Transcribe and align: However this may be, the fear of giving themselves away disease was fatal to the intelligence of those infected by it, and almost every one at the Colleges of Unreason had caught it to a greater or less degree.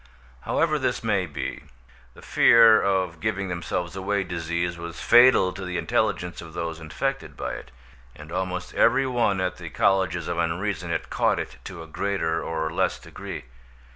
However 0.49 0.79
this 0.79 1.03
may 1.03 1.27
be, 1.27 1.65
the 2.15 2.23
fear 2.23 2.81
of 2.81 3.19
giving 3.19 3.49
themselves 3.49 3.95
away 3.95 4.23
disease 4.23 4.75
was 4.75 4.99
fatal 4.99 5.53
to 5.53 5.63
the 5.63 5.77
intelligence 5.77 6.41
of 6.41 6.53
those 6.55 6.79
infected 6.79 7.37
by 7.37 7.53
it, 7.53 7.69
and 8.15 8.31
almost 8.31 8.73
every 8.73 9.05
one 9.05 9.39
at 9.39 9.57
the 9.57 9.69
Colleges 9.69 10.27
of 10.27 10.39
Unreason 10.39 10.89
had 10.89 11.11
caught 11.11 11.37
it 11.37 11.57
to 11.65 11.83
a 11.83 11.87
greater 11.87 12.41
or 12.41 12.73
less 12.73 12.97
degree. 12.97 13.43